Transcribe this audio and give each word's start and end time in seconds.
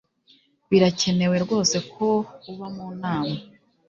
birakenewe 0.69 1.35
rwose 1.45 1.77
ko 1.93 2.07
uba 2.51 2.67
mu 2.75 2.87
nama 3.01 3.35